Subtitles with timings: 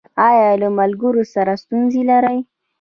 [0.27, 2.37] ایا له ملګرو سره ستونزې لرئ؟